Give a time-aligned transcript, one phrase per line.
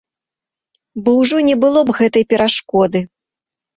[1.03, 2.99] Бо ўжо не было б гэтай перашкоды.